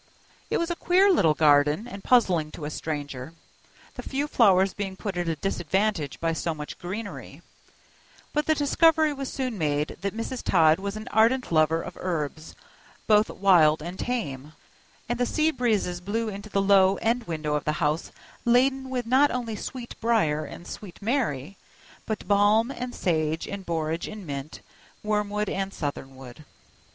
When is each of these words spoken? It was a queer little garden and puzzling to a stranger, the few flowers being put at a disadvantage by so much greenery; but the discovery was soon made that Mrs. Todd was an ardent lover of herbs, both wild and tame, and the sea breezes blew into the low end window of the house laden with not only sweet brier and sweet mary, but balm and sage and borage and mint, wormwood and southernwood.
It 0.49 0.57
was 0.57 0.71
a 0.71 0.75
queer 0.75 1.11
little 1.11 1.35
garden 1.35 1.87
and 1.87 2.03
puzzling 2.03 2.49
to 2.53 2.65
a 2.65 2.71
stranger, 2.71 3.35
the 3.93 4.01
few 4.01 4.25
flowers 4.27 4.73
being 4.73 4.95
put 4.97 5.15
at 5.15 5.27
a 5.27 5.35
disadvantage 5.35 6.19
by 6.19 6.33
so 6.33 6.55
much 6.55 6.79
greenery; 6.79 7.43
but 8.33 8.47
the 8.47 8.55
discovery 8.55 9.13
was 9.13 9.31
soon 9.31 9.59
made 9.59 9.97
that 10.01 10.17
Mrs. 10.17 10.41
Todd 10.41 10.79
was 10.79 10.95
an 10.97 11.07
ardent 11.11 11.51
lover 11.51 11.83
of 11.83 11.97
herbs, 12.01 12.55
both 13.05 13.29
wild 13.29 13.83
and 13.83 13.99
tame, 13.99 14.53
and 15.07 15.19
the 15.19 15.25
sea 15.27 15.51
breezes 15.51 16.01
blew 16.01 16.29
into 16.29 16.49
the 16.49 16.63
low 16.63 16.95
end 16.95 17.25
window 17.25 17.53
of 17.53 17.65
the 17.65 17.73
house 17.73 18.11
laden 18.43 18.89
with 18.89 19.05
not 19.05 19.29
only 19.29 19.55
sweet 19.55 19.93
brier 20.01 20.45
and 20.45 20.65
sweet 20.65 20.99
mary, 20.99 21.57
but 22.07 22.27
balm 22.27 22.71
and 22.71 22.95
sage 22.95 23.47
and 23.47 23.67
borage 23.67 24.07
and 24.07 24.25
mint, 24.25 24.61
wormwood 25.03 25.47
and 25.47 25.71
southernwood. 25.75 26.43